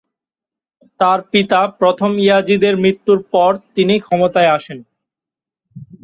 তার 0.99 1.19
পিতা 1.31 1.59
প্রথম 1.79 2.11
ইয়াজিদের 2.19 2.75
মৃত্যুর 2.77 3.19
পর 3.33 3.51
তিনি 3.75 3.95
ক্ষমতায় 3.99 4.53
আসেন। 4.57 4.79